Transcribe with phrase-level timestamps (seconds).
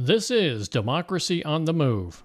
[0.00, 2.22] This is Democracy on the Move.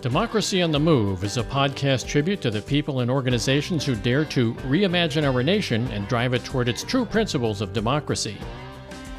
[0.00, 4.24] Democracy on the Move is a podcast tribute to the people and organizations who dare
[4.24, 8.38] to reimagine our nation and drive it toward its true principles of democracy.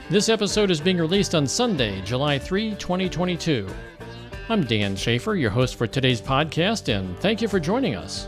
[0.09, 3.69] This episode is being released on Sunday, July 3, 2022.
[4.49, 8.27] I'm Dan Schaefer, your host for today's podcast, and thank you for joining us.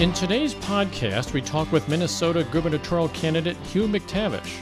[0.00, 4.60] In today's podcast, we talk with Minnesota gubernatorial candidate Hugh McTavish.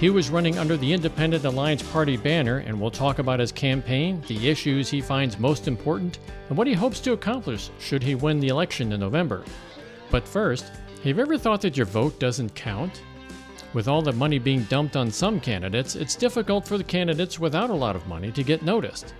[0.00, 4.22] Hugh was running under the Independent Alliance Party banner, and we'll talk about his campaign,
[4.28, 8.40] the issues he finds most important, and what he hopes to accomplish should he win
[8.40, 9.44] the election in November.
[10.10, 10.72] But first,
[11.04, 13.02] have you ever thought that your vote doesn't count?
[13.74, 17.68] With all the money being dumped on some candidates, it's difficult for the candidates without
[17.68, 19.12] a lot of money to get noticed.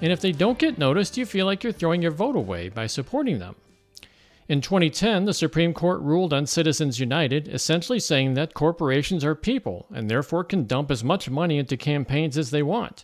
[0.00, 2.86] And if they don't get noticed, you feel like you're throwing your vote away by
[2.86, 3.54] supporting them.
[4.48, 9.86] In 2010, the Supreme Court ruled on Citizens United, essentially saying that corporations are people
[9.92, 13.02] and therefore can dump as much money into campaigns as they want.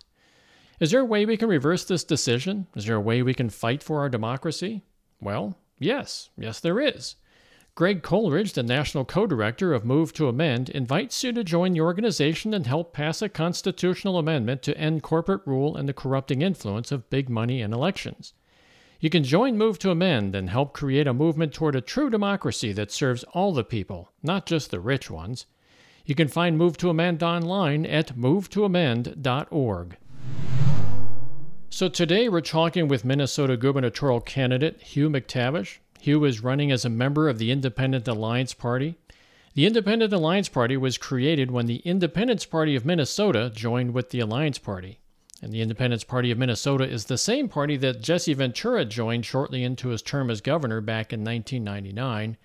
[0.78, 2.68] Is there a way we can reverse this decision?
[2.76, 4.82] Is there a way we can fight for our democracy?
[5.20, 7.16] Well, yes, yes, there is.
[7.74, 11.80] Greg Coleridge, the national co director of Move to Amend, invites you to join the
[11.80, 16.92] organization and help pass a constitutional amendment to end corporate rule and the corrupting influence
[16.92, 18.34] of big money in elections.
[19.02, 22.72] You can join Move to Amend and help create a movement toward a true democracy
[22.74, 25.46] that serves all the people, not just the rich ones.
[26.06, 29.96] You can find Move to Amend online at movetoamend.org.
[31.68, 35.78] So today we're talking with Minnesota gubernatorial candidate Hugh McTavish.
[35.98, 38.94] Hugh is running as a member of the Independent Alliance Party.
[39.54, 44.20] The Independent Alliance Party was created when the Independence Party of Minnesota joined with the
[44.20, 45.00] Alliance Party.
[45.42, 49.64] And the Independence Party of Minnesota is the same party that Jesse Ventura joined shortly
[49.64, 52.36] into his term as governor back in 1999.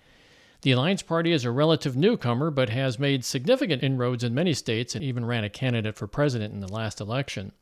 [0.62, 4.96] The Alliance Party is a relative newcomer, but has made significant inroads in many states
[4.96, 7.52] and even ran a candidate for president in the last election.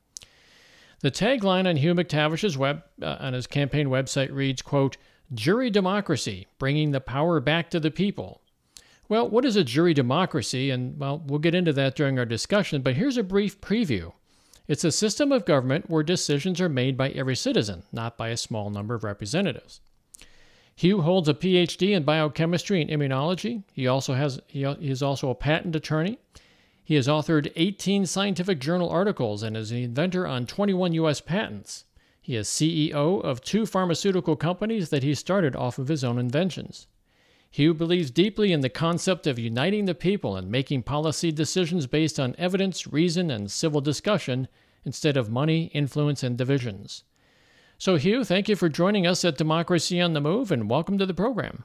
[1.01, 4.97] The tagline on Hugh McTavish's web uh, on his campaign website reads, quote,
[5.35, 8.41] "Jury democracy, bringing the power back to the people."
[9.07, 10.71] Well, what is a jury democracy?
[10.71, 14.15] And well, we'll get into that during our discussion, but here's a brief preview.
[14.69, 18.37] It's a system of government where decisions are made by every citizen, not by a
[18.37, 19.81] small number of representatives.
[20.75, 23.63] Hugh holds a PhD in biochemistry and immunology.
[23.73, 26.19] He also has he is also a patent attorney.
[26.85, 31.85] He has authored 18 scientific journal articles and is an inventor on 21 US patents.
[32.21, 36.87] He is CEO of two pharmaceutical companies that he started off of his own inventions.
[37.57, 42.21] Hugh believes deeply in the concept of uniting the people and making policy decisions based
[42.21, 44.47] on evidence, reason, and civil discussion
[44.85, 47.05] instead of money, influence, and divisions.
[47.79, 51.07] So, Hugh, thank you for joining us at Democracy on the Move and welcome to
[51.07, 51.65] the program.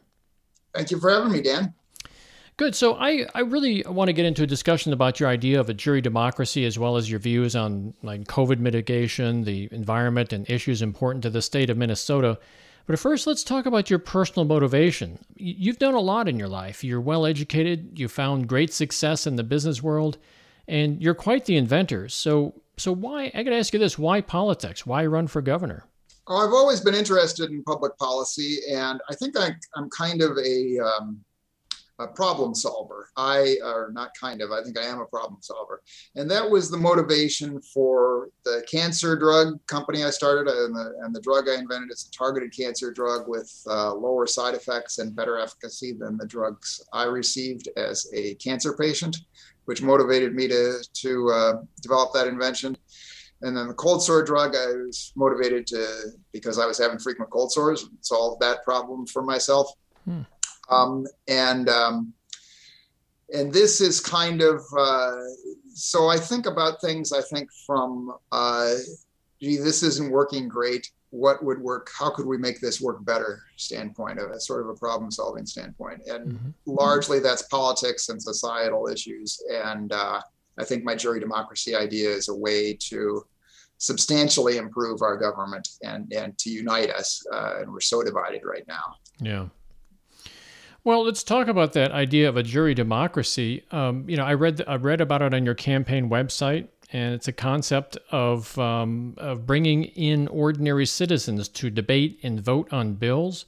[0.74, 1.74] Thank you for having me, Dan.
[2.56, 2.74] Good.
[2.74, 5.74] So, I, I really want to get into a discussion about your idea of a
[5.74, 10.82] jury democracy as well as your views on like COVID mitigation, the environment, and issues
[10.82, 12.40] important to the state of Minnesota.
[12.86, 15.20] But first, let's talk about your personal motivation.
[15.36, 16.84] You've done a lot in your life.
[16.84, 20.18] You're well educated, you found great success in the business world,
[20.68, 22.10] and you're quite the inventor.
[22.10, 24.86] So, so why, I got to ask you this why politics?
[24.86, 25.86] Why run for governor?
[26.28, 30.80] I've always been interested in public policy, and I think I, am kind of a
[30.80, 31.20] um,
[32.02, 33.10] a problem solver.
[33.18, 35.82] I, or not kind of, I think I am a problem solver.
[36.16, 41.14] And that was the motivation for the cancer drug company I started and the, and
[41.14, 41.92] the drug I invented.
[41.92, 46.28] It's a targeted cancer drug with uh, lower side effects and better efficacy than the
[46.28, 49.18] drugs I received as a cancer patient,
[49.66, 52.78] which motivated me to, to uh, develop that invention.
[53.44, 57.32] And then the cold sore drug, I was motivated to, because I was having frequent
[57.32, 59.72] cold sores, solve that problem for myself.
[60.06, 60.22] Hmm.
[60.72, 62.14] Um, and um,
[63.34, 65.16] and this is kind of uh,
[65.74, 67.14] so I think about things.
[67.14, 68.74] I think from uh,
[69.42, 70.90] gee, this isn't working great.
[71.10, 71.90] What would work?
[71.98, 73.44] How could we make this work better?
[73.58, 76.50] Standpoint of a sort of a problem solving standpoint, and mm-hmm.
[76.66, 79.42] largely that's politics and societal issues.
[79.52, 80.22] And uh,
[80.58, 83.26] I think my jury democracy idea is a way to
[83.78, 87.26] substantially improve our government and and to unite us.
[87.34, 88.96] Uh, and we're so divided right now.
[89.20, 89.48] Yeah.
[90.84, 93.64] Well, let's talk about that idea of a jury democracy.
[93.70, 97.28] Um, you know, I read I read about it on your campaign website, and it's
[97.28, 103.46] a concept of um, of bringing in ordinary citizens to debate and vote on bills,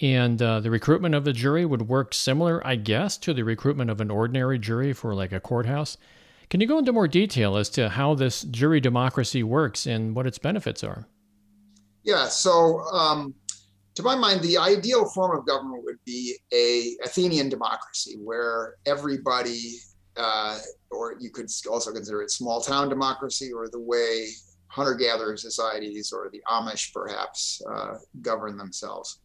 [0.00, 3.90] And uh, the recruitment of the jury would work similar, I guess, to the recruitment
[3.90, 5.96] of an ordinary jury for like a courthouse.
[6.50, 10.26] Can you go into more detail as to how this jury democracy works and what
[10.26, 11.08] its benefits are?
[12.04, 13.34] Yeah, so um,
[13.98, 19.72] to my mind, the ideal form of government would be a Athenian democracy where everybody,
[20.16, 20.56] uh,
[20.92, 24.28] or you could also consider it small town democracy, or the way
[24.68, 29.18] hunter-gatherer societies or the Amish perhaps uh, govern themselves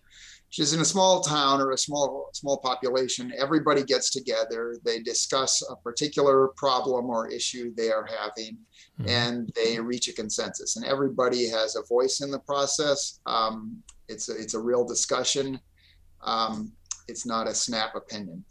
[0.60, 3.34] is in a small town or a small small population.
[3.38, 4.78] Everybody gets together.
[4.86, 8.58] They discuss a particular problem or issue they are having
[9.00, 9.10] mm-hmm.
[9.10, 10.76] and they reach a consensus.
[10.76, 13.20] And everybody has a voice in the process.
[13.26, 15.60] Um, it's a, it's a real discussion.
[16.22, 16.72] Um,
[17.08, 18.46] it's not a snap opinion.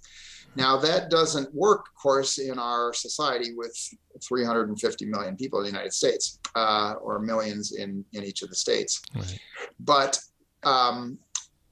[0.54, 3.74] Now that doesn't work of course in our society with
[4.22, 8.54] 350 million people in the united states uh, or millions in in each of the
[8.54, 9.00] states.
[9.14, 9.38] Right.
[9.80, 10.18] but
[10.64, 11.18] um,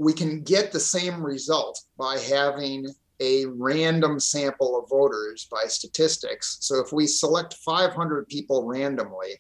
[0.00, 2.87] we can get the same result by having
[3.20, 6.56] a random sample of voters by statistics.
[6.62, 9.35] So if we select 500 people randomly,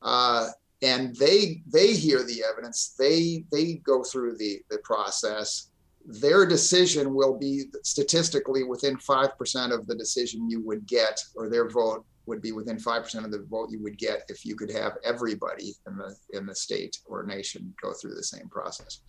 [0.00, 0.50] uh,
[0.82, 5.70] and they they hear the evidence, they they go through the the process.
[6.06, 11.48] Their decision will be statistically within five percent of the decision you would get, or
[11.48, 14.70] their vote would be within 5% of the vote you would get if you could
[14.70, 19.00] have everybody in the in the state or nation go through the same process.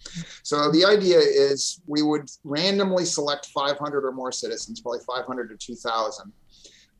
[0.43, 5.57] So the idea is we would randomly select 500 or more citizens, probably 500 to
[5.57, 6.31] 2,000.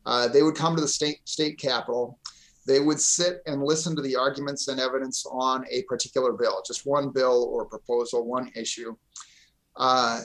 [0.06, 2.20] Uh, they would come to the state state capital.
[2.66, 6.86] They would sit and listen to the arguments and evidence on a particular bill, just
[6.86, 8.96] one bill or proposal, one issue,
[9.76, 10.22] uh,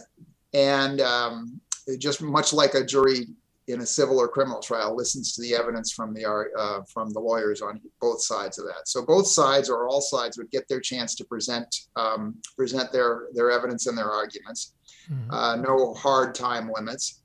[0.55, 1.61] and um,
[1.99, 3.27] just much like a jury
[3.69, 7.21] in a civil or criminal trial listens to the evidence from the uh, from the
[7.21, 8.87] lawyers on both sides of that.
[8.89, 13.29] So both sides or all sides would get their chance to present um, present their
[13.35, 14.75] their evidence and their arguments.
[15.13, 15.31] Mm-hmm.
[15.31, 17.23] Uh, no hard time limits.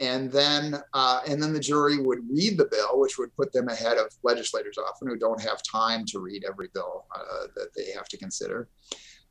[0.00, 3.68] And then uh, and then the jury would read the bill, which would put them
[3.68, 7.92] ahead of legislators often who don't have time to read every bill uh, that they
[7.94, 8.68] have to consider.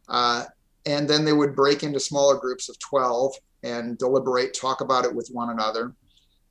[0.08, 0.46] Uh,
[0.86, 5.14] and then they would break into smaller groups of 12 and deliberate, talk about it
[5.14, 5.94] with one another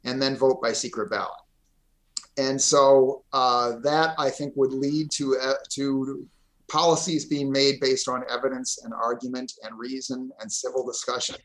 [0.04, 1.30] and then vote by secret ballot.
[2.38, 6.26] And so uh, that I think would lead to uh, to
[6.68, 11.36] policies being made based on evidence and argument and reason and civil discussion,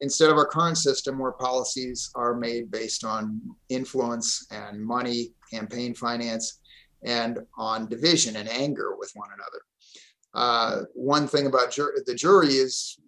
[0.00, 3.40] instead of our current system where policies are made based on
[3.70, 6.60] influence and money, campaign finance,
[7.02, 9.62] and on division and anger with one another.
[10.34, 12.98] Uh, one thing about jur- the jury is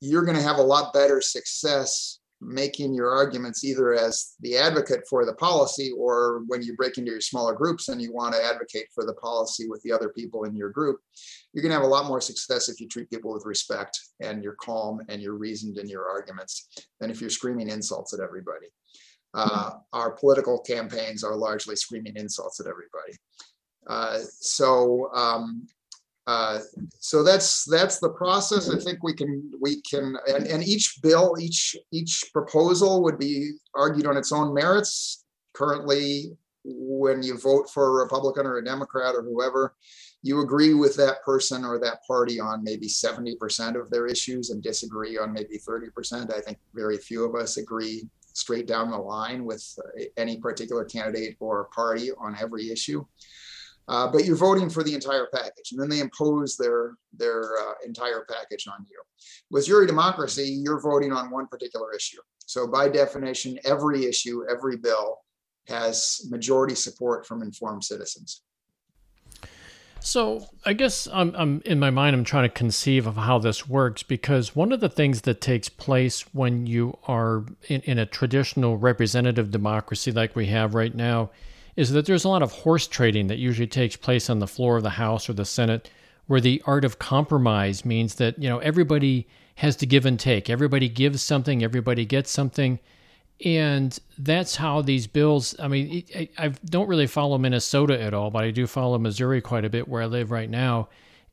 [0.00, 5.02] you're going to have a lot better success making your arguments either as the advocate
[5.08, 8.44] for the policy or when you break into your smaller groups and you want to
[8.44, 11.00] advocate for the policy with the other people in your group
[11.56, 14.44] you're going to have a lot more success if you treat people with respect and
[14.44, 16.68] you're calm and you're reasoned in your arguments
[17.00, 18.66] than if you're screaming insults at everybody.
[19.32, 23.16] Uh, our political campaigns are largely screaming insults at everybody.
[23.86, 25.66] Uh, so um,
[26.26, 26.58] uh,
[26.98, 28.68] so that's that's the process.
[28.68, 33.52] I think we can we can and, and each bill, each each proposal would be
[33.74, 35.24] argued on its own merits.
[35.52, 39.76] Currently, when you vote for a Republican or a Democrat or whoever,
[40.22, 44.62] you agree with that person or that party on maybe 70% of their issues and
[44.62, 46.34] disagree on maybe 30%.
[46.34, 49.64] I think very few of us agree straight down the line with
[50.16, 53.04] any particular candidate or party on every issue.
[53.88, 57.74] Uh, but you're voting for the entire package, and then they impose their their uh,
[57.84, 59.00] entire package on you.
[59.50, 62.18] With jury democracy, you're voting on one particular issue.
[62.46, 65.18] So by definition, every issue, every bill
[65.68, 68.42] has majority support from informed citizens.
[70.00, 72.14] So I guess I'm, I'm in my mind.
[72.14, 75.68] I'm trying to conceive of how this works because one of the things that takes
[75.68, 81.30] place when you are in, in a traditional representative democracy like we have right now
[81.76, 84.76] is that there's a lot of horse trading that usually takes place on the floor
[84.78, 85.90] of the House or the Senate,
[86.26, 90.50] where the art of compromise means that you know everybody has to give and take.
[90.50, 92.78] Everybody gives something, everybody gets something,
[93.44, 95.54] and that's how these bills.
[95.58, 99.40] I mean, I, I don't really follow Minnesota at all, but I do follow Missouri
[99.40, 100.88] quite a bit, where I live right now.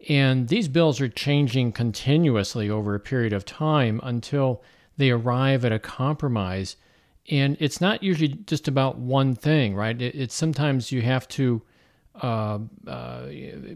[0.10, 4.62] And these bills are changing continuously over a period of time until
[4.98, 6.76] they arrive at a compromise
[7.30, 10.00] and it's not usually just about one thing, right?
[10.02, 11.62] It, it's sometimes you have to
[12.22, 13.26] uh, uh,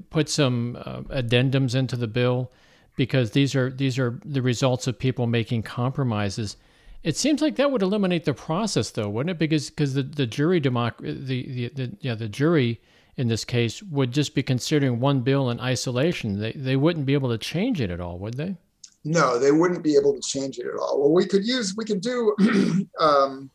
[0.10, 2.52] put some uh, addendums into the bill
[2.96, 6.58] because these are these are the results of people making compromises.
[7.04, 9.40] It seems like that would eliminate the process, though, wouldn't it?
[9.40, 12.82] Because because the, the jury democ- the, the, the yeah the jury
[13.16, 16.40] in this case would just be considering one bill in isolation.
[16.40, 18.58] They they wouldn't be able to change it at all, would they?
[19.04, 21.00] No, they wouldn't be able to change it at all.
[21.00, 22.36] Well, we could use, we could do
[23.00, 23.50] um,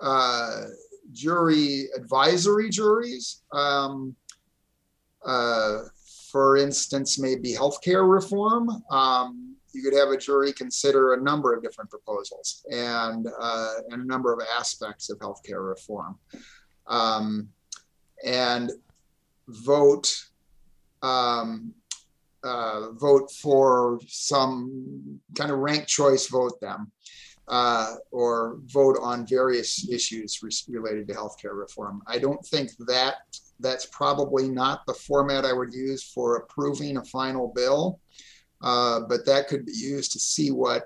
[0.00, 0.64] uh,
[1.12, 3.42] jury advisory juries.
[3.52, 4.14] Um,
[5.24, 5.82] uh,
[6.30, 8.68] for instance, maybe healthcare reform.
[8.90, 14.02] Um, you could have a jury consider a number of different proposals and, uh, and
[14.02, 16.18] a number of aspects of healthcare reform.
[16.86, 17.48] Um,
[18.24, 18.72] and
[19.48, 20.14] vote
[21.02, 21.74] um,
[22.46, 26.92] uh, vote for some kind of ranked choice vote them
[27.48, 32.02] uh, or vote on various issues re- related to healthcare reform.
[32.06, 33.16] I don't think that
[33.60, 38.00] that's probably not the format I would use for approving a final bill,
[38.62, 40.84] uh, but that could be used to see what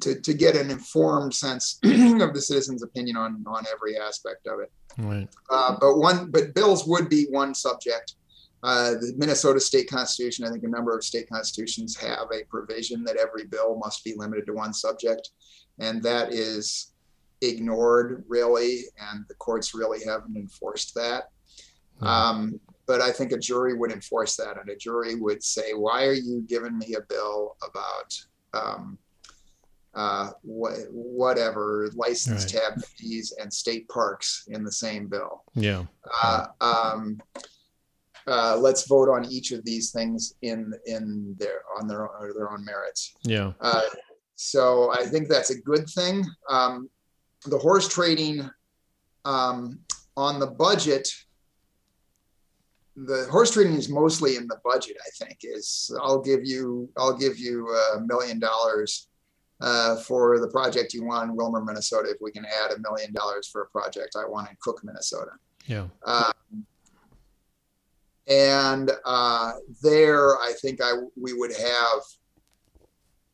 [0.00, 4.60] to, to get an informed sense of the citizens' opinion on on every aspect of
[4.60, 4.70] it.
[4.98, 5.28] Right.
[5.50, 8.16] Uh, but one, but bills would be one subject.
[8.62, 13.02] Uh, the Minnesota state constitution, I think a number of state constitutions have a provision
[13.04, 15.30] that every bill must be limited to one subject.
[15.80, 16.92] And that is
[17.40, 18.84] ignored really.
[19.00, 21.24] And the courts really haven't enforced that.
[21.96, 22.06] Mm-hmm.
[22.06, 24.60] Um, but I think a jury would enforce that.
[24.60, 28.20] And a jury would say, why are you giving me a bill about
[28.54, 28.98] um,
[29.94, 32.62] uh, wh- whatever license right.
[32.62, 35.42] tab fees and state parks in the same bill?
[35.54, 35.84] Yeah.
[36.22, 37.20] Uh, um,
[38.26, 42.50] uh, let's vote on each of these things in in their on their own, their
[42.50, 43.14] own merits.
[43.24, 43.52] Yeah.
[43.60, 43.82] Uh,
[44.34, 46.24] so I think that's a good thing.
[46.48, 46.88] Um,
[47.46, 48.48] the horse trading
[49.24, 49.78] um,
[50.16, 51.08] on the budget.
[52.94, 54.96] The horse trading is mostly in the budget.
[55.00, 59.08] I think is I'll give you I'll give you a million dollars
[59.62, 62.10] uh, for the project you want in Willmar, Minnesota.
[62.10, 65.32] If we can add a million dollars for a project I want in Cook, Minnesota.
[65.66, 65.86] Yeah.
[66.04, 66.66] Um,
[68.28, 69.52] and uh,
[69.82, 72.02] there I think I we would have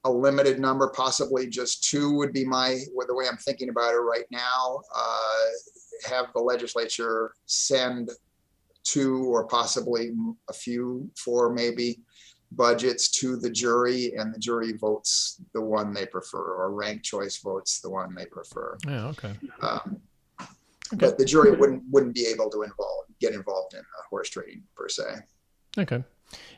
[0.04, 3.98] a limited number, possibly just two would be my the way I'm thinking about it
[3.98, 4.80] right now.
[4.94, 8.10] Uh, have the legislature send
[8.84, 10.12] two or possibly
[10.48, 12.00] a few, four maybe
[12.52, 17.38] budgets to the jury, and the jury votes the one they prefer, or rank choice
[17.38, 18.78] votes the one they prefer.
[18.86, 19.34] Yeah, okay.
[19.60, 20.00] Um,
[20.92, 21.04] Okay.
[21.04, 24.88] But the jury wouldn't wouldn't be able to involve get involved in horse trading per
[24.88, 25.04] se.
[25.76, 26.02] Okay.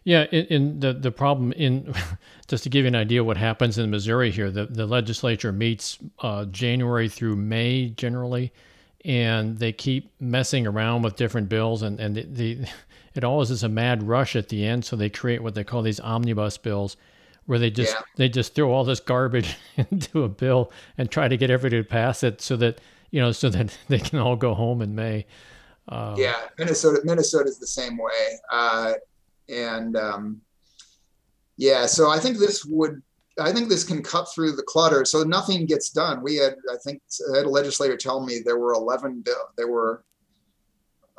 [0.03, 1.95] Yeah, in, in, the the problem in
[2.49, 5.99] just to give you an idea what happens in Missouri here, the the legislature meets
[6.21, 8.53] uh, January through May generally,
[9.05, 12.69] and they keep messing around with different bills, and and the, the
[13.15, 15.83] it always is a mad rush at the end, so they create what they call
[15.83, 16.97] these omnibus bills,
[17.47, 18.01] where they just yeah.
[18.17, 21.89] they just throw all this garbage into a bill and try to get everybody to
[21.89, 25.27] pass it so that you know, so that they can all go home in May.
[25.91, 28.93] Uh, yeah, Minnesota, Minnesota is the same way, uh,
[29.49, 30.41] and um,
[31.57, 33.03] yeah, so I think this would,
[33.39, 36.23] I think this can cut through the clutter, so nothing gets done.
[36.23, 39.69] We had, I think, I had a legislator tell me there were eleven bill, there
[39.69, 40.05] were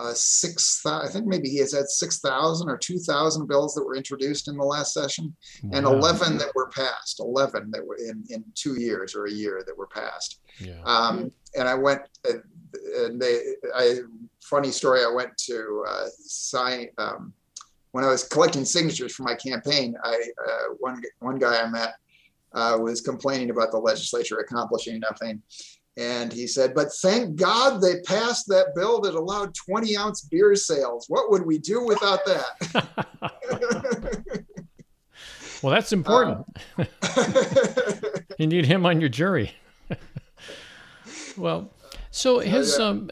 [0.01, 4.47] uh, six, I think maybe he has had 6,000 or 2,000 bills that were introduced
[4.47, 5.69] in the last session wow.
[5.73, 9.63] and 11 that were passed, 11 that were in, in two years or a year
[9.65, 10.39] that were passed.
[10.59, 10.81] Yeah.
[10.85, 12.37] Um, and I went, uh,
[12.73, 13.41] and they,
[13.75, 13.99] I,
[14.41, 17.33] funny story, I went to uh, sign, um,
[17.91, 21.95] when I was collecting signatures for my campaign, I, uh, one, one guy I met
[22.53, 25.41] uh, was complaining about the legislature accomplishing nothing.
[25.97, 30.55] And he said, but thank God they passed that bill that allowed 20 ounce beer
[30.55, 31.05] sales.
[31.09, 32.87] What would we do without that?
[35.61, 36.45] well, that's important.
[36.77, 36.87] Um,
[38.37, 39.51] you need him on your jury.
[41.37, 41.69] well,
[42.13, 43.09] so his, um,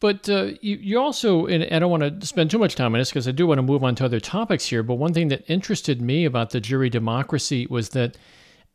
[0.00, 2.98] but uh, you, you also, and I don't want to spend too much time on
[2.98, 4.82] this because I do want to move on to other topics here.
[4.82, 8.16] But one thing that interested me about the jury democracy was that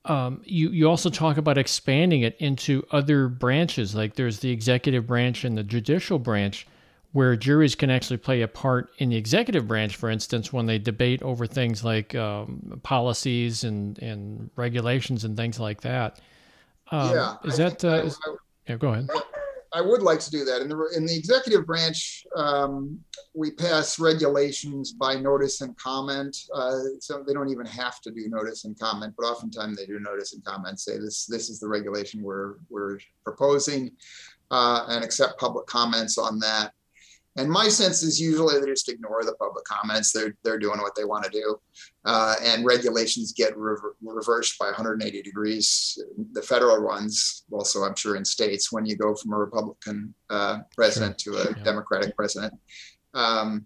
[0.05, 3.95] um, you you also talk about expanding it into other branches.
[3.95, 6.67] Like there's the executive branch and the judicial branch,
[7.13, 9.95] where juries can actually play a part in the executive branch.
[9.95, 15.59] For instance, when they debate over things like um, policies and and regulations and things
[15.59, 16.19] like that.
[16.91, 17.83] Um, yeah, is that?
[17.83, 18.19] Uh, is,
[18.67, 19.09] yeah, go ahead.
[19.09, 19.22] I
[19.81, 20.61] would like to do that.
[20.61, 22.99] In the in the executive branch, um,
[23.33, 26.37] we pass regulations by notice and comment.
[26.53, 29.99] Uh, so they don't even have to do notice and comment, but oftentimes they do
[29.99, 30.79] notice and comment.
[30.79, 33.91] Say this this is the regulation we're we're proposing,
[34.51, 36.73] uh, and accept public comments on that.
[37.35, 40.11] And my sense is usually they just ignore the public comments.
[40.11, 41.59] They're they're doing what they want to do,
[42.05, 45.97] uh, and regulations get rever- reversed by 180 degrees.
[46.33, 50.59] The federal ones, also I'm sure in states, when you go from a Republican uh,
[50.75, 51.33] president sure.
[51.33, 51.63] to a yeah.
[51.63, 52.53] Democratic president.
[53.15, 53.65] Um,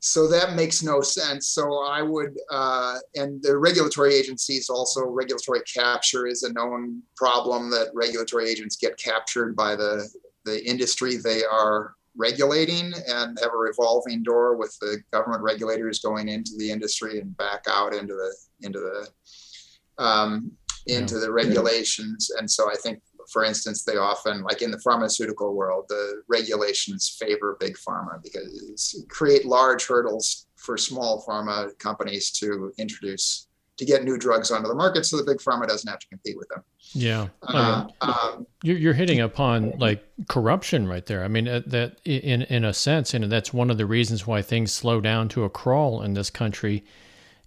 [0.00, 1.48] so that makes no sense.
[1.48, 7.70] So I would, uh, and the regulatory agencies also, regulatory capture is a known problem
[7.70, 10.08] that regulatory agents get captured by the,
[10.44, 16.28] the industry they are regulating and have a revolving door with the government regulators going
[16.28, 18.34] into the industry and back out into the,
[18.66, 20.50] into the, um,
[20.86, 21.20] into yeah.
[21.20, 22.30] the regulations.
[22.38, 27.16] And so I think for instance, they often, like in the pharmaceutical world, the regulations
[27.20, 33.47] favor big pharma because create large hurdles for small pharma companies to introduce
[33.78, 36.36] to get new drugs onto the market, so the big pharma doesn't have to compete
[36.36, 36.62] with them.
[36.92, 41.24] Yeah, uh, um, you're, you're hitting upon like corruption right there.
[41.24, 44.42] I mean, uh, that in in a sense, and that's one of the reasons why
[44.42, 46.84] things slow down to a crawl in this country,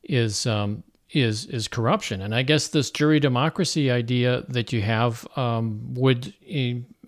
[0.04, 2.22] is um, is is corruption.
[2.22, 6.34] And I guess this jury democracy idea that you have um, would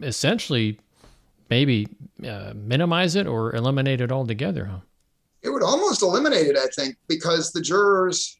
[0.02, 0.80] essentially
[1.50, 1.88] maybe
[2.28, 4.66] uh, minimize it or eliminate it altogether.
[4.66, 4.80] Huh?
[5.44, 8.40] It would almost eliminate it, I think, because the jurors,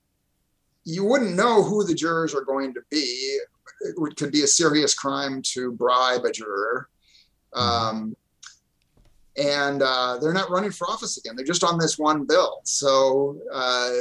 [0.86, 3.40] you wouldn't know who the jurors are going to be.
[3.82, 6.90] It would, could be a serious crime to bribe a juror.
[7.54, 7.98] Mm-hmm.
[7.98, 8.16] Um,
[9.38, 11.36] and uh, they're not running for office again.
[11.36, 12.62] They're just on this one bill.
[12.66, 13.92] So uh,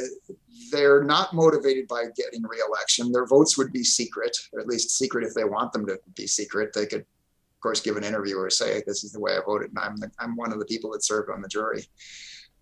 [0.70, 3.12] they're not motivated by getting reelection.
[3.12, 6.26] Their votes would be secret, or at least secret if they want them to be
[6.26, 6.72] secret.
[6.74, 9.70] They could, of course, give an interview or say, "This is the way I voted,
[9.70, 11.86] and I'm the, I'm one of the people that served on the jury."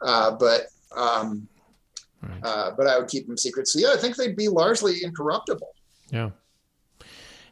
[0.00, 1.48] Uh, but um,
[2.22, 2.40] right.
[2.42, 3.68] uh, but I would keep them secret.
[3.68, 5.74] So yeah, I think they'd be largely incorruptible.
[6.10, 6.30] Yeah.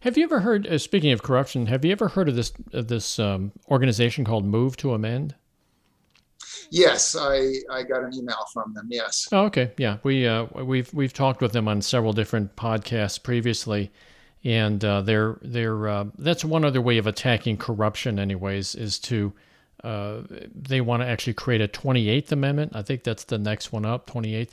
[0.00, 0.66] Have you ever heard?
[0.66, 4.44] Uh, speaking of corruption, have you ever heard of this of this um, organization called
[4.44, 5.34] Move to Amend?
[6.70, 8.88] Yes, I, I got an email from them.
[8.90, 9.28] Yes.
[9.32, 9.72] Oh, okay.
[9.76, 13.90] Yeah, we uh, we've we've talked with them on several different podcasts previously,
[14.44, 18.18] and uh, they're they're uh, that's one other way of attacking corruption.
[18.18, 19.32] Anyways, is to
[19.84, 20.22] uh,
[20.54, 22.72] they want to actually create a 28th Amendment.
[22.74, 24.52] I think that's the next one up, 28th.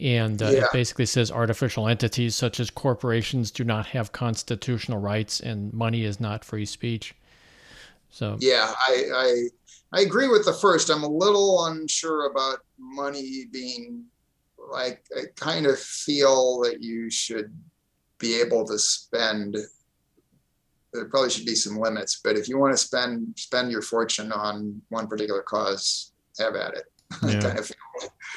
[0.00, 0.64] And uh, yeah.
[0.64, 6.04] it basically says artificial entities such as corporations do not have constitutional rights and money
[6.04, 7.14] is not free speech.
[8.10, 9.48] So yeah, I, I
[9.92, 10.90] I agree with the first.
[10.90, 14.04] I'm a little unsure about money being
[14.70, 17.52] like I kind of feel that you should
[18.18, 19.56] be able to spend
[20.92, 24.32] there probably should be some limits, but if you want to spend spend your fortune
[24.32, 26.84] on one particular cause, have at it.
[27.26, 27.40] Yeah.
[27.40, 27.70] kind of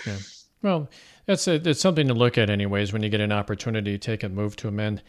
[0.07, 0.17] yeah.
[0.61, 0.89] Well,
[1.25, 4.23] that's a, it's something to look at anyways when you get an opportunity to take
[4.23, 5.01] a move to amend.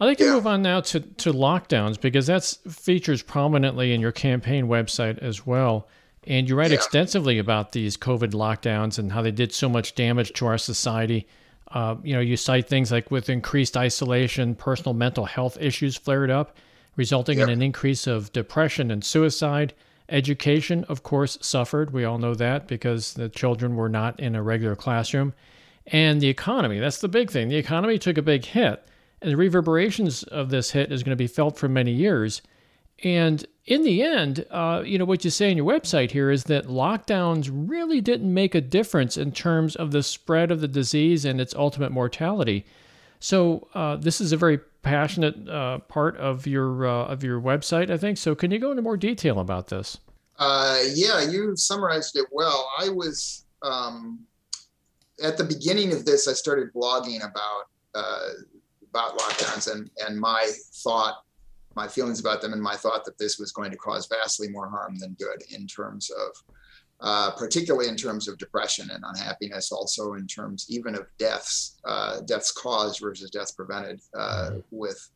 [0.00, 0.34] I'd like to yeah.
[0.34, 5.46] move on now to, to lockdowns because that features prominently in your campaign website as
[5.46, 5.88] well.
[6.24, 6.76] And you write yeah.
[6.76, 11.26] extensively about these COVID lockdowns and how they did so much damage to our society.
[11.70, 16.30] Uh, you know, you cite things like with increased isolation, personal mental health issues flared
[16.30, 16.56] up,
[16.96, 19.74] resulting in an increase of depression and suicide.
[20.08, 21.92] Education, of course, suffered.
[21.92, 25.32] We all know that because the children were not in a regular classroom.
[25.86, 27.48] And the economy, that's the big thing.
[27.48, 28.84] The economy took a big hit.
[29.20, 32.42] And the reverberations of this hit is going to be felt for many years.
[33.04, 36.44] And in the end, uh, you know, what you say on your website here is
[36.44, 41.24] that lockdowns really didn't make a difference in terms of the spread of the disease
[41.24, 42.64] and its ultimate mortality.
[43.20, 47.90] So uh, this is a very passionate uh, part of your uh, of your website,
[47.90, 48.18] I think.
[48.18, 49.98] So can you go into more detail about this?
[50.38, 52.68] Uh, yeah, you summarized it well.
[52.78, 54.20] I was um,
[55.22, 56.28] at the beginning of this.
[56.28, 57.64] I started blogging about
[57.94, 58.28] uh,
[58.90, 60.50] about lockdowns and and my
[60.82, 61.22] thought
[61.74, 64.68] my feelings about them and my thought that this was going to cause vastly more
[64.68, 66.51] harm than good in terms of
[67.02, 72.20] uh, particularly in terms of depression and unhappiness also in terms even of deaths uh,
[72.20, 74.60] deaths caused versus deaths prevented uh, mm-hmm.
[74.70, 75.10] with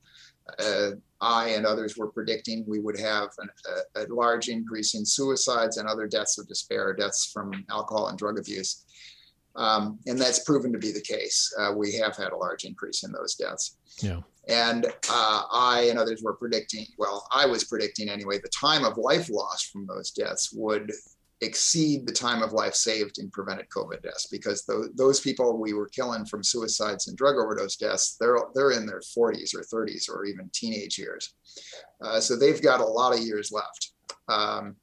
[0.59, 3.49] uh, I and others were predicting we would have an,
[3.97, 8.19] a, a, large increase in suicides and other deaths of despair, deaths from alcohol and
[8.19, 8.85] drug abuse.
[9.57, 11.53] Um, and that's proven to be the case.
[11.59, 13.79] Uh, we have had a large increase in those deaths.
[14.01, 14.21] Yeah.
[14.49, 18.99] And uh, I and others were predicting, well, I was predicting anyway, the time of
[18.99, 20.93] life lost from those deaths would
[21.43, 25.75] exceed the time of life saved in prevented COVID deaths because th- those people we
[25.75, 30.09] were killing from suicides and drug overdose deaths, they're, they're in their 40s or 30s
[30.09, 31.35] or even teenage years.
[32.01, 33.93] Uh, so they've got a lot of years left.
[34.29, 34.77] Um,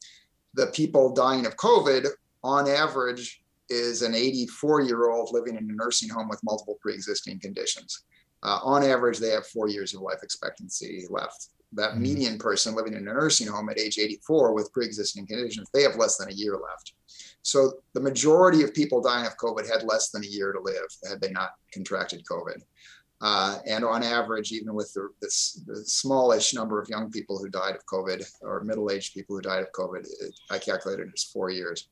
[0.54, 2.08] the people dying of COVID,
[2.44, 6.94] on average, is an 84 year old living in a nursing home with multiple pre
[6.94, 8.04] existing conditions.
[8.44, 11.50] Uh, on average, they have four years of life expectancy left.
[11.75, 12.01] That mm-hmm.
[12.01, 15.83] median person living in a nursing home at age 84 with pre existing conditions, they
[15.83, 16.93] have less than a year left.
[17.41, 20.86] So the majority of people dying of COVID had less than a year to live
[21.09, 22.62] had they not contracted COVID.
[23.21, 27.47] Uh, and on average, even with the, this, the smallish number of young people who
[27.49, 31.13] died of COVID or middle aged people who died of COVID, it, I calculated it
[31.15, 31.88] as four years.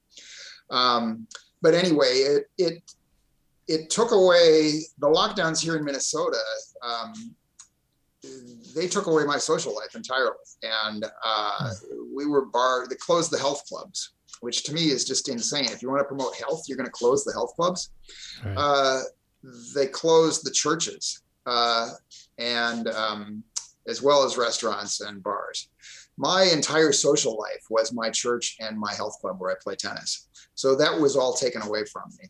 [0.69, 1.27] Um,
[1.61, 2.83] but anyway, it it
[3.67, 6.39] it took away the lockdowns here in Minnesota.
[6.83, 7.13] Um,
[8.75, 11.71] they took away my social life entirely, and uh,
[12.13, 12.89] we were barred.
[12.89, 15.65] They closed the health clubs, which to me is just insane.
[15.65, 17.91] If you want to promote health, you're going to close the health clubs.
[18.45, 18.55] Right.
[18.57, 18.99] Uh,
[19.75, 21.89] they closed the churches, uh,
[22.37, 23.43] and um,
[23.87, 25.69] as well as restaurants and bars.
[26.17, 30.27] My entire social life was my church and my health club where I play tennis.
[30.53, 32.29] So that was all taken away from me.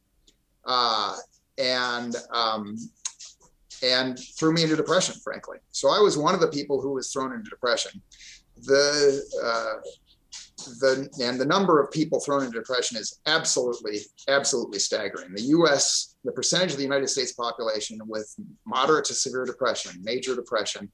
[0.63, 1.17] Uh,
[1.57, 2.77] and um,
[3.83, 5.57] and threw me into depression, frankly.
[5.71, 8.01] So I was one of the people who was thrown into depression.
[8.63, 9.89] The uh,
[10.79, 15.33] the and the number of people thrown into depression is absolutely absolutely staggering.
[15.33, 16.15] The U.S.
[16.23, 18.33] the percentage of the United States population with
[18.65, 20.91] moderate to severe depression, major depression,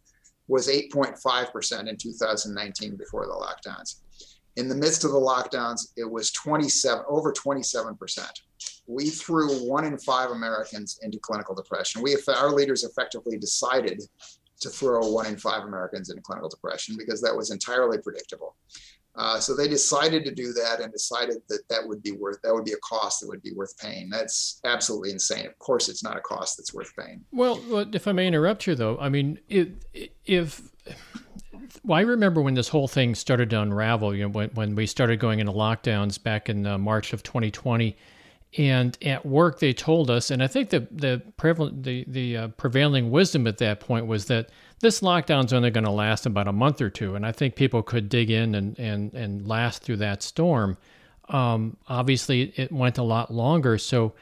[0.47, 4.01] was 8.5% in 2019 before the lockdowns.
[4.55, 8.31] In the midst of the lockdowns, it was 27, over 27%.
[8.87, 12.01] We threw one in five Americans into clinical depression.
[12.01, 14.01] We, our leaders effectively decided
[14.59, 18.55] to throw one in five Americans into clinical depression because that was entirely predictable.
[19.17, 22.53] Uh, so they decided to do that and decided that that would be worth that
[22.53, 24.09] would be a cost that would be worth paying.
[24.09, 25.47] That's absolutely insane.
[25.47, 27.25] Of course, it's not a cost that's worth paying.
[27.31, 27.59] Well,
[27.95, 29.69] if I may interrupt you, though, I mean, if,
[30.25, 30.61] if
[31.83, 34.13] well, I remember when this whole thing started to unravel.
[34.13, 37.97] You know, when when we started going into lockdowns back in uh, March of 2020.
[38.57, 42.47] And at work, they told us, and I think the the prevalent the the uh,
[42.49, 46.53] prevailing wisdom at that point was that this lockdown's only going to last about a
[46.53, 49.97] month or two, and I think people could dig in and and and last through
[49.97, 50.77] that storm.
[51.29, 54.13] Um, obviously, it went a lot longer, so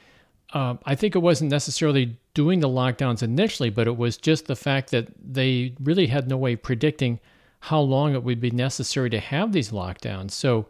[0.54, 4.56] uh, I think it wasn't necessarily doing the lockdowns initially, but it was just the
[4.56, 7.20] fact that they really had no way predicting
[7.60, 10.32] how long it would be necessary to have these lockdowns.
[10.32, 10.68] So,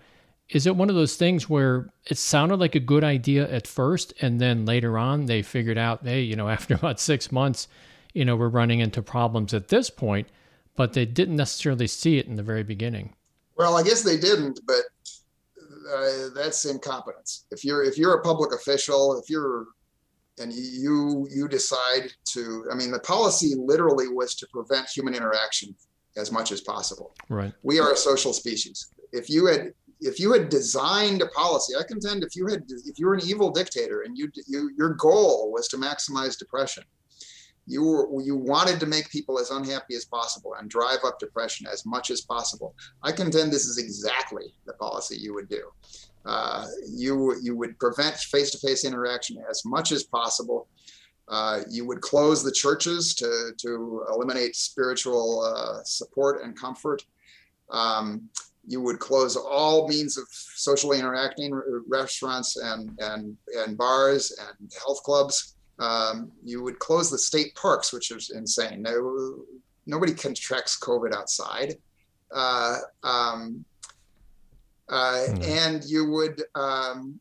[0.50, 4.14] is it one of those things where it sounded like a good idea at first,
[4.22, 7.68] and then later on they figured out, hey, you know, after about six months,
[8.14, 10.28] you know, we're running into problems at this point,
[10.76, 13.14] but they didn't necessarily see it in the very beginning.
[13.58, 14.84] Well, I guess they didn't, but
[15.94, 17.46] uh, that's incompetence.
[17.52, 19.68] If you're if you're a public official, if you're
[20.40, 25.76] and you you decide to, I mean, the policy literally was to prevent human interaction
[26.18, 27.14] as much as possible.
[27.30, 27.54] Right.
[27.64, 28.88] We are a social species.
[29.12, 33.00] If you had if you had designed a policy, I contend if you had if
[33.00, 36.84] you were an evil dictator and you you your goal was to maximize depression,
[37.68, 41.66] you were, you wanted to make people as unhappy as possible and drive up depression
[41.72, 42.76] as much as possible.
[43.02, 45.64] I contend this is exactly the policy you would do.
[46.26, 50.68] Uh, you you would prevent face-to-face interaction as much as possible.
[51.28, 57.04] Uh, you would close the churches to to eliminate spiritual uh, support and comfort.
[57.70, 58.30] Um,
[58.68, 61.54] you would close all means of socially interacting
[61.88, 67.92] restaurants and and and bars and health clubs um, you would close the state parks,
[67.92, 68.82] which is insane.
[68.82, 69.44] No,
[69.86, 71.76] nobody contracts COVID outside.
[72.34, 73.66] Uh, um,
[74.88, 75.48] uh, mm.
[75.48, 77.20] And you would, um,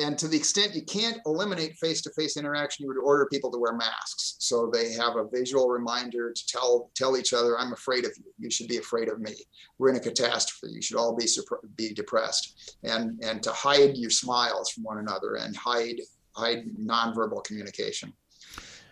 [0.00, 3.74] and to the extent you can't eliminate face-to-face interaction, you would order people to wear
[3.74, 8.12] masks so they have a visual reminder to tell tell each other, "I'm afraid of
[8.16, 8.32] you.
[8.38, 9.34] You should be afraid of me.
[9.78, 10.72] We're in a catastrophe.
[10.72, 11.28] You should all be
[11.76, 16.00] be depressed." And and to hide your smiles from one another and hide
[16.34, 18.12] hide nonverbal communication.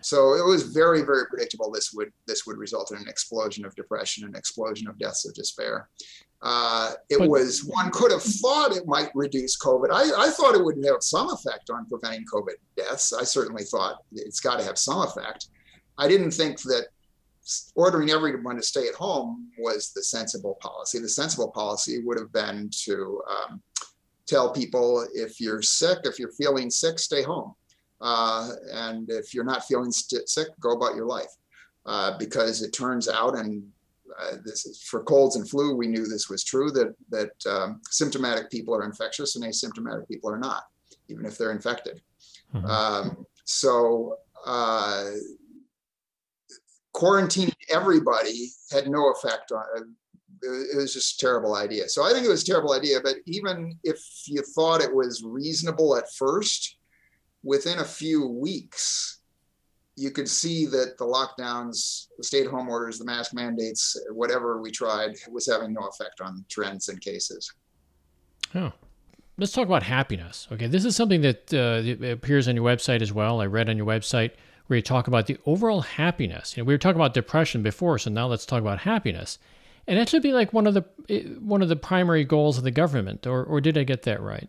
[0.00, 1.70] So it was very, very predictable.
[1.72, 5.34] This would this would result in an explosion of depression, an explosion of deaths of
[5.34, 5.88] despair.
[6.40, 9.90] Uh, it but, was one could have thought it might reduce COVID.
[9.90, 13.12] I, I thought it would have some effect on preventing COVID deaths.
[13.12, 15.48] I certainly thought it's got to have some effect.
[15.98, 16.86] I didn't think that
[17.74, 21.00] ordering everyone to stay at home was the sensible policy.
[21.00, 23.62] The sensible policy would have been to um,
[24.26, 27.54] tell people if you're sick, if you're feeling sick, stay home.
[28.00, 31.30] Uh, and if you're not feeling st- sick, go about your life.
[31.86, 33.66] Uh, because it turns out, and
[34.20, 37.80] uh, this is for colds and flu, we knew this was true that that um,
[37.90, 40.64] symptomatic people are infectious and asymptomatic people are not,
[41.08, 42.00] even if they're infected.
[42.54, 42.66] Mm-hmm.
[42.66, 45.10] Um, so uh,
[46.94, 49.64] quarantining everybody had no effect on
[50.42, 51.88] it was just a terrible idea.
[51.88, 53.00] So I think it was a terrible idea.
[53.02, 56.76] But even if you thought it was reasonable at first,
[57.42, 59.17] within a few weeks,
[59.98, 65.16] you could see that the lockdowns, the stay-at-home orders, the mask mandates, whatever we tried,
[65.30, 67.52] was having no effect on trends and cases.
[68.54, 68.72] Oh,
[69.36, 70.46] let's talk about happiness.
[70.52, 73.40] Okay, this is something that uh, appears on your website as well.
[73.40, 74.32] I read on your website
[74.68, 76.56] where you talk about the overall happiness.
[76.56, 79.38] You know, we were talking about depression before, so now let's talk about happiness.
[79.88, 80.84] And that should be like one of the
[81.40, 84.48] one of the primary goals of the government, or or did I get that right?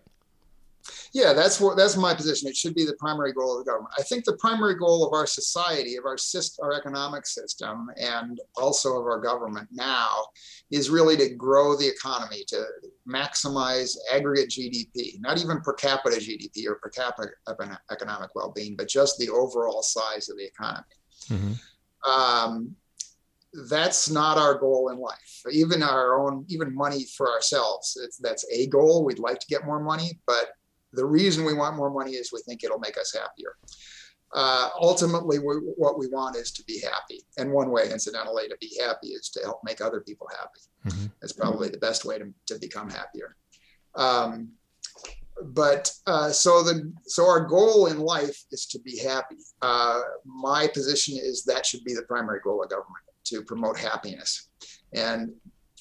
[1.14, 2.48] Yeah, that's what that's my position.
[2.48, 3.94] It should be the primary goal of the government.
[3.98, 8.40] I think the primary goal of our society, of our system, our economic system, and
[8.56, 10.26] also of our government now,
[10.72, 12.64] is really to grow the economy, to
[13.08, 17.32] maximize aggregate GDP, not even per capita GDP or per capita
[17.92, 20.86] economic well-being, but just the overall size of the economy.
[21.30, 22.10] Mm-hmm.
[22.10, 22.76] Um,
[23.68, 25.42] that's not our goal in life.
[25.52, 29.04] Even our own, even money for ourselves, that's a goal.
[29.04, 30.50] We'd like to get more money, but
[30.94, 33.56] the reason we want more money is we think it'll make us happier.
[34.34, 37.22] Uh, ultimately, we, what we want is to be happy.
[37.38, 40.96] And one way, incidentally, to be happy is to help make other people happy.
[40.96, 41.08] Mm-hmm.
[41.20, 43.36] That's probably the best way to, to become happier.
[43.96, 44.50] Um,
[45.42, 49.38] but uh, so the so our goal in life is to be happy.
[49.62, 54.50] Uh, my position is that should be the primary goal of government to promote happiness.
[54.94, 55.32] And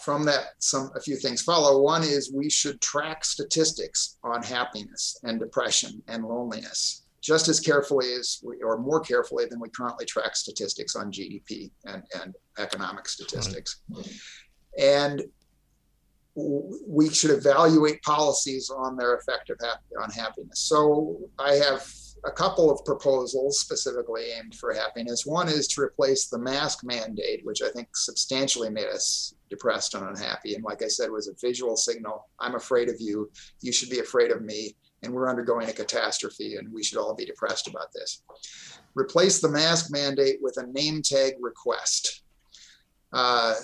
[0.05, 1.81] from that, some a few things follow.
[1.81, 8.13] One is we should track statistics on happiness and depression and loneliness just as carefully
[8.15, 13.09] as we, or more carefully than we currently track statistics on GDP and, and economic
[13.09, 13.83] statistics.
[13.91, 14.09] Right.
[14.79, 15.23] And
[16.35, 19.59] we should evaluate policies on their effect of
[20.01, 20.61] on happiness.
[20.61, 21.83] So I have
[22.25, 25.27] a couple of proposals specifically aimed for happiness.
[25.27, 30.07] One is to replace the mask mandate, which I think substantially made us depressed and
[30.07, 30.55] unhappy.
[30.55, 32.29] And like I said, was a visual signal.
[32.41, 33.31] I'm afraid of you.
[33.61, 34.77] You should be afraid of me.
[35.03, 38.23] And we're undergoing a catastrophe, and we should all be depressed about this.
[38.95, 42.23] Replace the mask mandate with a name tag request.
[43.13, 43.55] Uh,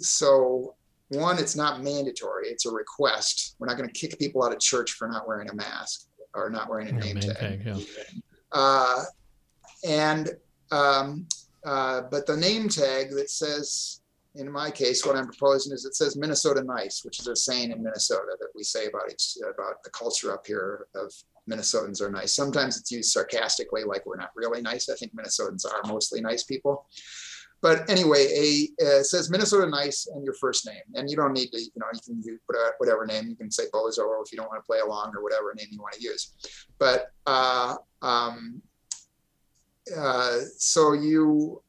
[0.00, 0.74] so
[1.08, 3.56] one, it's not mandatory, it's a request.
[3.58, 6.50] We're not going to kick people out of church for not wearing a mask or
[6.50, 7.36] not wearing a name, tag.
[7.36, 7.78] tag yeah.
[8.52, 9.02] uh,
[9.84, 10.30] and
[10.70, 11.26] um,
[11.64, 14.00] uh, but the name tag that says,
[14.34, 17.70] in my case, what I'm proposing is it says Minnesota nice, which is a saying
[17.70, 21.12] in Minnesota that we say about each about the culture up here of
[21.50, 22.32] Minnesotans are nice.
[22.32, 24.88] Sometimes it's used sarcastically, like we're not really nice.
[24.88, 26.86] I think Minnesotans are mostly nice people.
[27.62, 31.50] But anyway, a uh, says Minnesota nice and your first name, and you don't need
[31.52, 32.36] to, you know, you can do
[32.78, 35.54] whatever name you can say Bozo if you don't want to play along or whatever
[35.56, 36.34] name you want to use.
[36.80, 38.60] But uh, um,
[39.96, 41.62] uh, so you,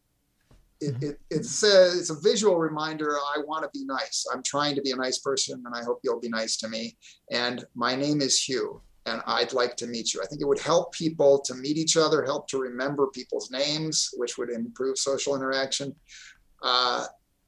[0.82, 3.16] it, it, it says it's a visual reminder.
[3.16, 4.26] I want to be nice.
[4.34, 6.98] I'm trying to be a nice person, and I hope you'll be nice to me.
[7.32, 10.22] And my name is Hugh and I'd like to meet you.
[10.22, 14.10] I think it would help people to meet each other, help to remember people's names,
[14.16, 15.94] which would improve social interaction,
[16.62, 17.06] uh,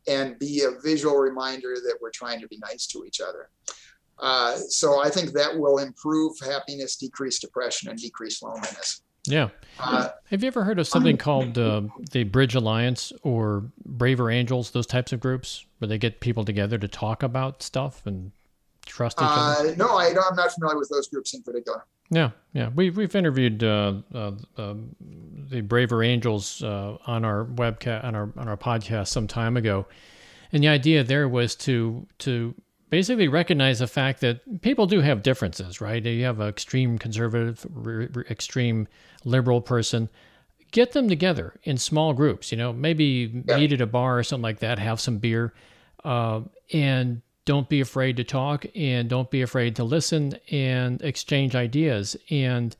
[0.07, 3.49] and be a visual reminder that we're trying to be nice to each other.
[4.19, 9.01] Uh, so I think that will improve happiness, decrease depression, and decrease loneliness.
[9.27, 9.49] Yeah.
[9.79, 14.71] Uh, Have you ever heard of something called uh, the Bridge Alliance or Braver Angels?
[14.71, 18.31] Those types of groups where they get people together to talk about stuff and
[18.85, 19.69] trust each other?
[19.69, 21.85] Uh, no, I, am not familiar with those groups in particular.
[22.09, 24.95] Yeah, yeah, we've we've interviewed uh, uh, um,
[25.49, 29.87] the Braver Angels uh, on our webcast on our on our podcast some time ago,
[30.51, 32.53] and the idea there was to to
[32.89, 36.05] basically recognize the fact that people do have differences, right?
[36.05, 38.87] You have an extreme conservative, re- extreme
[39.23, 40.07] liberal person.
[40.71, 42.51] Get them together in small groups.
[42.51, 43.57] You know, maybe yeah.
[43.57, 44.77] meet at a bar or something like that.
[44.77, 45.53] Have some beer,
[46.03, 51.55] uh, and don't be afraid to talk and don't be afraid to listen and exchange
[51.55, 52.17] ideas.
[52.29, 52.75] And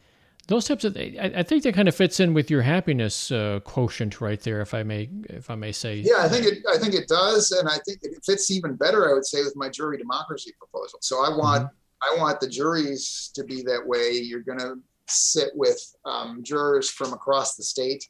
[0.48, 3.60] those types of I, I think that kind of fits in with your happiness uh,
[3.64, 5.98] quotient right there if i may if i may say.
[5.98, 7.52] Yeah i think it i think it does.
[7.52, 11.00] And i think it fits even better i would say with my jury democracy proposal.
[11.02, 12.16] So i want mm-hmm.
[12.16, 14.12] i want the juries to be that way.
[14.12, 14.76] You're going to
[15.08, 18.08] sit with um, jurors from across the state.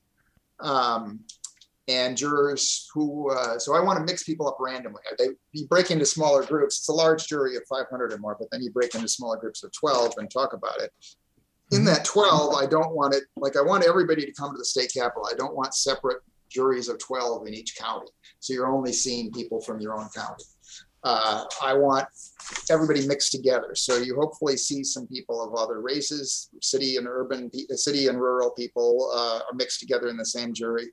[0.62, 1.20] Um,
[1.88, 5.02] and jurors who uh, so i want to mix people up randomly.
[5.18, 8.50] They you break into smaller groups it's a large jury of 500 or more but
[8.52, 10.92] then you break into smaller groups of 12 and talk about it.
[11.72, 11.88] In mm-hmm.
[11.88, 14.92] that 12 i don't want it like i want everybody to come to the state
[14.94, 15.28] capitol.
[15.32, 18.08] I don't want separate juries of 12 in each county.
[18.40, 20.44] So you're only seeing people from your own county.
[21.04, 22.08] Uh, i want
[22.72, 23.76] everybody mixed together.
[23.76, 28.50] So you hopefully see some people of other races city and urban city and rural
[28.52, 30.88] people uh, are mixed together in the same jury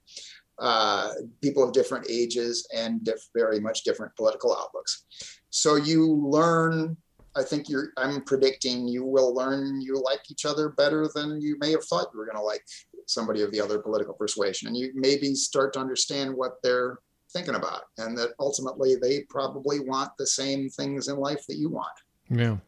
[0.58, 5.04] uh, people of different ages and diff- very much different political outlooks.
[5.50, 6.96] So you learn.
[7.34, 7.92] I think you're.
[7.96, 12.08] I'm predicting you will learn you like each other better than you may have thought
[12.12, 12.62] you were going to like
[13.06, 16.98] somebody of the other political persuasion, and you maybe start to understand what they're
[17.32, 21.70] thinking about, and that ultimately they probably want the same things in life that you
[21.70, 21.92] want.
[22.28, 22.58] Yeah.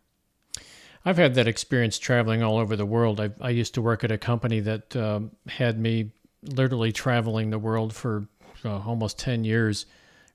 [1.04, 3.20] I've had that experience traveling all over the world.
[3.20, 6.12] I, I used to work at a company that um, had me
[6.44, 8.26] literally traveling the world for
[8.64, 9.86] uh, almost 10 years,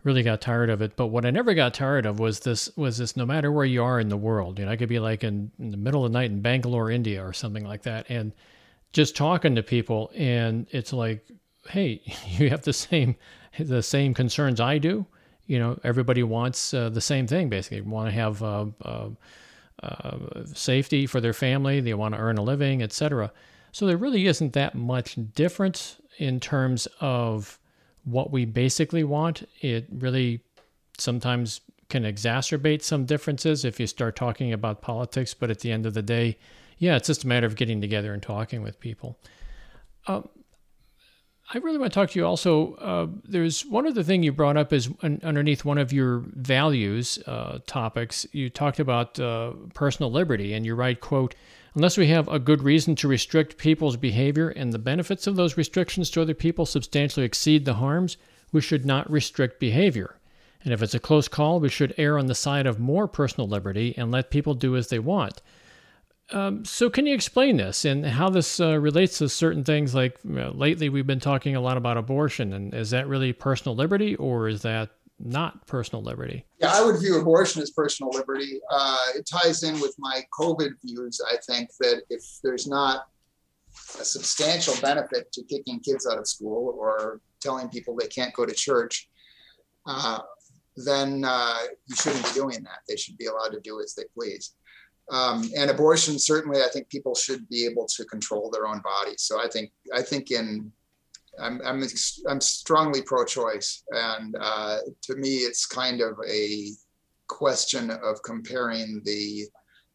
[0.04, 0.96] really got tired of it.
[0.96, 3.84] But what I never got tired of was this was this no matter where you
[3.84, 6.12] are in the world, you know, I could be like in, in the middle of
[6.12, 8.06] the night in Bangalore, India or something like that.
[8.10, 8.32] And
[8.94, 11.28] just talking to people and it's like,
[11.70, 13.16] hey, you have the same
[13.58, 15.06] the same concerns I do.
[15.48, 17.82] You know, everybody wants uh, the same thing basically.
[17.82, 19.10] Want to have uh, uh,
[19.82, 20.18] uh,
[20.54, 23.32] safety for their family, they want to earn a living, etc.
[23.72, 27.60] So there really isn't that much difference in terms of
[28.04, 29.48] what we basically want.
[29.62, 30.42] It really
[30.98, 35.86] sometimes can exacerbate some differences if you start talking about politics, but at the end
[35.86, 36.38] of the day,
[36.78, 39.18] yeah, it's just a matter of getting together and talking with people.
[40.08, 40.30] Um,
[41.52, 42.76] I really want to talk to you also.
[42.76, 47.18] Uh, there's one other thing you brought up is un- underneath one of your values
[47.26, 48.26] uh, topics.
[48.32, 51.34] You talked about uh, personal liberty, and you write, "quote
[51.80, 55.56] Unless we have a good reason to restrict people's behavior and the benefits of those
[55.56, 58.18] restrictions to other people substantially exceed the harms,
[58.52, 60.18] we should not restrict behavior.
[60.62, 63.48] And if it's a close call, we should err on the side of more personal
[63.48, 65.42] liberty and let people do as they want."
[66.32, 69.96] Um, so, can you explain this and how this uh, relates to certain things?
[69.96, 73.32] Like you know, lately, we've been talking a lot about abortion, and is that really
[73.32, 74.90] personal liberty, or is that
[75.20, 76.46] not personal liberty?
[76.60, 78.60] Yeah, I would view abortion as personal liberty.
[78.72, 81.22] Uh, it ties in with my COVID views.
[81.26, 83.08] I think that if there's not
[84.00, 88.46] a substantial benefit to kicking kids out of school or telling people they can't go
[88.46, 89.10] to church,
[89.86, 90.20] uh,
[90.76, 92.80] then uh, you shouldn't be doing that.
[92.88, 94.56] They should be allowed to do as they please.
[95.12, 99.24] Um, and abortion, certainly, I think people should be able to control their own bodies.
[99.24, 100.72] So I think I think in
[101.42, 101.84] I'm I'm,
[102.28, 106.72] I'm strongly pro-choice, and uh, to me, it's kind of a
[107.28, 109.46] question of comparing the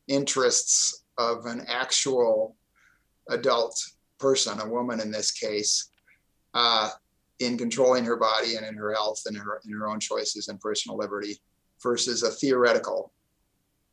[0.09, 2.57] interests of an actual
[3.31, 3.81] adult
[4.19, 5.91] person, a woman in this case,
[6.55, 6.91] uh,
[7.41, 10.61] in controlling her body and in her health and her, in her own choices and
[10.61, 11.37] personal liberty,
[11.83, 13.13] versus a theoretical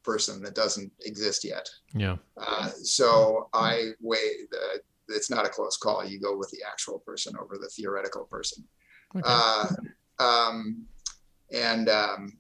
[0.04, 1.68] person that doesn't exist yet.
[1.94, 2.18] Yeah.
[2.38, 4.82] Uh, so I weigh the,
[5.16, 6.04] it's not a close call.
[6.06, 8.64] You go with the actual person over the theoretical person.
[9.16, 9.24] Okay.
[9.26, 9.68] Uh,
[10.20, 10.86] um,
[11.52, 12.38] and um,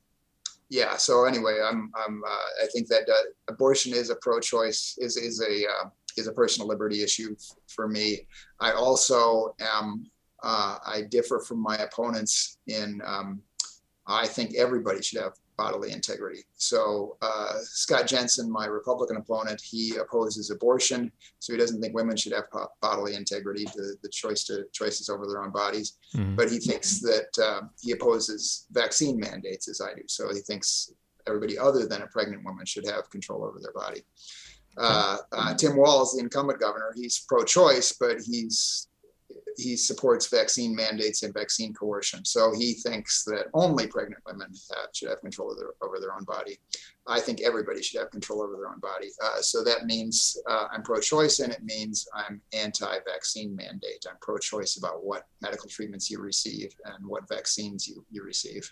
[0.69, 0.95] yeah.
[0.95, 5.41] So anyway, I'm, I'm uh, I think that uh, abortion is a pro-choice is is
[5.41, 8.27] a uh, is a personal liberty issue f- for me.
[8.59, 10.05] I also am
[10.43, 13.41] uh, I differ from my opponents in um,
[14.07, 16.43] I think everybody should have bodily integrity.
[16.55, 22.17] So uh, Scott Jensen, my Republican opponent, he opposes abortion, so he doesn't think women
[22.17, 22.45] should have
[22.81, 25.97] bodily integrity, the, the choice to choices over their own bodies.
[26.15, 26.35] Mm-hmm.
[26.35, 30.01] But he thinks that uh, he opposes vaccine mandates, as I do.
[30.07, 30.91] So he thinks
[31.27, 34.01] everybody other than a pregnant woman should have control over their body.
[34.77, 38.87] Uh, uh Tim Walz, the incumbent governor, he's pro-choice, but he's
[39.57, 42.23] he supports vaccine mandates and vaccine coercion.
[42.25, 46.23] So he thinks that only pregnant women have, should have control their, over their own
[46.23, 46.59] body.
[47.07, 49.09] I think everybody should have control over their own body.
[49.23, 54.05] Uh, so that means uh, I'm pro-choice, and it means I'm anti-vaccine mandate.
[54.09, 58.71] I'm pro-choice about what medical treatments you receive and what vaccines you, you receive.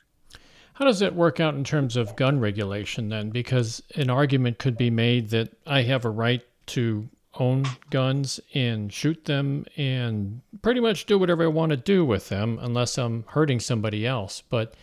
[0.74, 3.32] How does it work out in terms of gun regulation then?
[3.32, 8.92] Because an argument could be made that I have a right to own guns and
[8.92, 13.24] shoot them and pretty much do whatever I want to do with them unless I'm
[13.28, 14.44] hurting somebody else.
[14.50, 14.76] But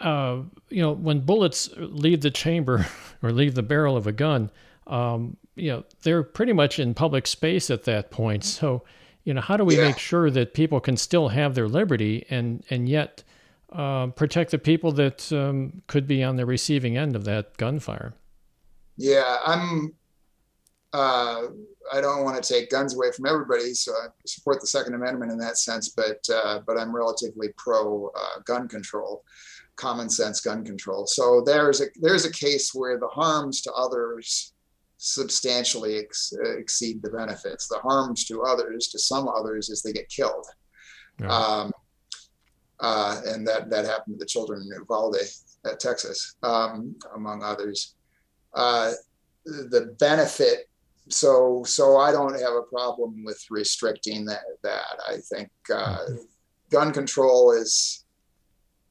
[0.00, 2.86] uh, you know, when bullets leave the chamber
[3.22, 4.50] or leave the barrel of a gun,
[4.86, 8.44] um, you know, they're pretty much in public space at that point.
[8.44, 8.84] So,
[9.24, 9.84] you know, how do we yeah.
[9.84, 13.22] make sure that people can still have their liberty and and yet
[13.72, 18.14] uh, protect the people that um, could be on the receiving end of that gunfire?
[18.96, 19.94] Yeah, I'm
[20.94, 21.48] uh,
[21.92, 25.32] I don't want to take guns away from everybody, so I support the Second Amendment
[25.32, 25.88] in that sense.
[25.88, 29.24] But uh, but I'm relatively pro uh, gun control,
[29.74, 31.06] common sense gun control.
[31.06, 34.54] So there's a there's a case where the harms to others
[34.96, 37.66] substantially ex- exceed the benefits.
[37.66, 40.46] The harms to others, to some others, is they get killed.
[41.20, 41.28] Yeah.
[41.28, 41.72] Um,
[42.78, 45.16] uh, and that that happened to the children in Uvalde,
[45.80, 47.96] Texas, um, among others.
[48.54, 48.92] Uh,
[49.44, 50.68] the benefit
[51.08, 54.42] so so I don't have a problem with restricting that.
[54.62, 55.98] That I think uh,
[56.70, 58.04] gun control is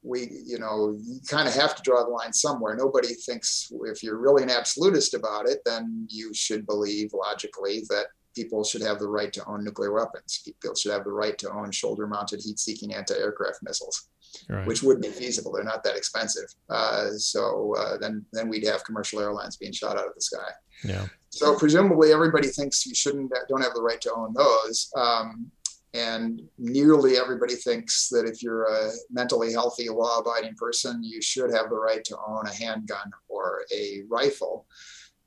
[0.04, 2.76] we you know you kind of have to draw the line somewhere.
[2.76, 8.08] Nobody thinks if you're really an absolutist about it, then you should believe logically that
[8.36, 10.42] people should have the right to own nuclear weapons.
[10.44, 14.10] People should have the right to own shoulder-mounted heat-seeking anti-aircraft missiles.
[14.50, 14.66] Right.
[14.66, 15.52] which would be feasible.
[15.52, 16.46] They're not that expensive.
[16.68, 20.50] Uh, so uh, then then we'd have commercial airlines being shot out of the sky.
[20.84, 21.06] Yeah.
[21.34, 24.92] So presumably everybody thinks you shouldn't don't have the right to own those.
[24.96, 25.50] Um,
[25.96, 31.52] and nearly everybody thinks that if you're a mentally healthy, law abiding person, you should
[31.52, 34.68] have the right to own a handgun or a rifle.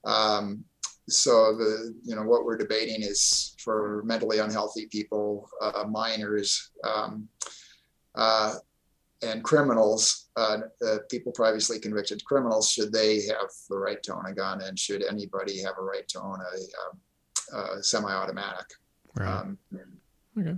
[0.04, 0.64] Um,
[1.09, 7.28] so the you know what we're debating is for mentally unhealthy people, uh, minors, um,
[8.14, 8.54] uh,
[9.22, 10.58] and criminals, uh,
[11.10, 15.02] people previously convicted criminals, should they have the right to own a gun, and should
[15.02, 18.66] anybody have a right to own a, um, a semi-automatic?
[19.14, 19.28] Right.
[19.28, 19.58] Um,
[20.38, 20.56] okay.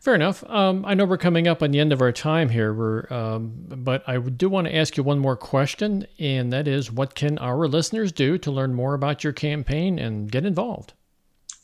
[0.00, 0.44] Fair enough.
[0.50, 3.54] Um, I know we're coming up on the end of our time here, we're, um,
[3.56, 7.38] but I do want to ask you one more question, and that is what can
[7.38, 10.92] our listeners do to learn more about your campaign and get involved?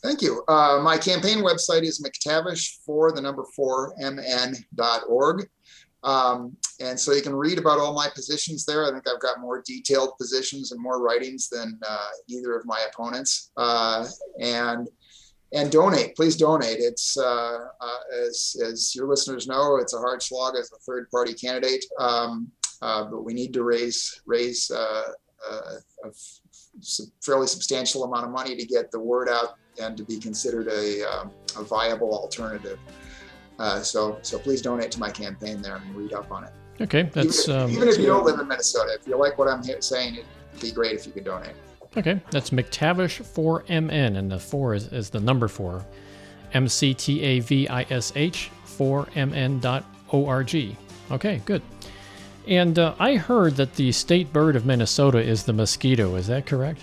[0.03, 0.43] Thank you.
[0.47, 5.47] Uh, my campaign website is McTavish for the number four mn.org.
[6.03, 8.85] Um, and so you can read about all my positions there.
[8.85, 12.85] I think I've got more detailed positions and more writings than uh, either of my
[12.91, 13.51] opponents.
[13.55, 14.07] Uh,
[14.39, 14.87] and
[15.53, 16.15] and donate.
[16.15, 16.77] Please donate.
[16.79, 21.09] It's uh, uh, as as your listeners know, it's a hard slog as a third
[21.11, 22.49] party candidate, um,
[22.81, 25.11] uh, but we need to raise raise uh,
[25.49, 25.55] a,
[26.07, 26.11] a,
[27.21, 31.03] fairly substantial amount of money to get the word out and to be considered a,
[31.03, 32.79] um, a viable alternative.
[33.61, 36.51] Uh, so so please donate to my campaign there and read up on it.
[36.81, 39.47] Okay, that's even, um, even if you don't live in Minnesota, if you like what
[39.47, 40.25] I'm saying, it'd
[40.59, 41.53] be great if you could donate.
[41.95, 45.85] Okay, that's McTavish 4MN, and the 4 is, is the number 4.
[46.53, 50.55] M C T A V I S H 4mn.org.
[51.11, 51.61] Okay, good.
[52.47, 56.15] And uh, I heard that the state bird of Minnesota is the mosquito.
[56.15, 56.81] Is that correct?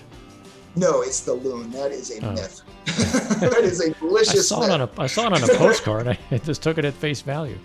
[0.76, 1.72] No, it's the loon.
[1.72, 2.35] That is a oh.
[2.35, 2.62] myth.
[3.41, 4.62] that is a delicious I saw.
[4.62, 6.09] It on a, I saw it on a postcard.
[6.09, 7.59] I just took it at face value.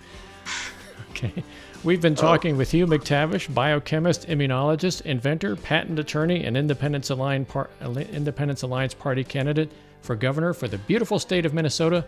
[1.10, 1.44] Okay.
[1.84, 2.16] We've been oh.
[2.16, 8.94] talking with Hugh McTavish, biochemist, immunologist, inventor, patent attorney, and Independence Alliance, Par- Independence Alliance
[8.94, 9.70] Party candidate
[10.00, 12.04] for governor for the beautiful state of Minnesota.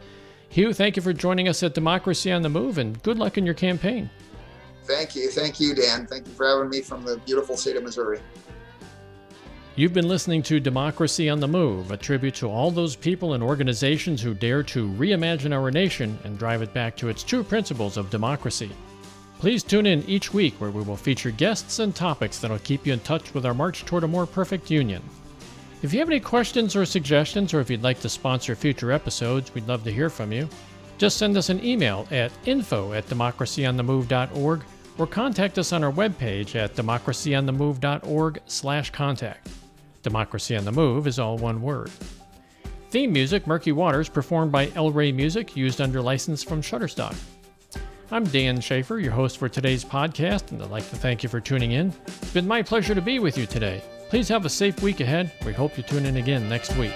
[0.48, 3.44] Hugh, thank you for joining us at Democracy on the Move, and good luck in
[3.44, 4.08] your campaign.
[4.84, 5.30] Thank you.
[5.30, 6.06] Thank you, Dan.
[6.06, 8.20] Thank you for having me from the beautiful state of Missouri.
[9.78, 13.42] You've been listening to Democracy on the Move, a tribute to all those people and
[13.42, 17.98] organizations who dare to reimagine our nation and drive it back to its true principles
[17.98, 18.70] of democracy.
[19.38, 22.94] Please tune in each week where we will feature guests and topics that'll keep you
[22.94, 25.02] in touch with our march toward a more perfect union.
[25.82, 29.54] If you have any questions or suggestions, or if you'd like to sponsor future episodes,
[29.54, 30.48] we'd love to hear from you.
[30.96, 34.62] Just send us an email at info at democracyonthemove.org
[34.96, 39.50] or contact us on our webpage at democracyonthemove.org slash contact.
[40.06, 41.90] Democracy on the Move is all one word.
[42.90, 47.16] Theme music, Murky Waters, performed by El Rey Music, used under license from Shutterstock.
[48.12, 51.40] I'm Dan Schaefer, your host for today's podcast, and I'd like to thank you for
[51.40, 51.92] tuning in.
[52.06, 53.82] It's been my pleasure to be with you today.
[54.08, 55.32] Please have a safe week ahead.
[55.44, 56.94] We hope you tune in again next week.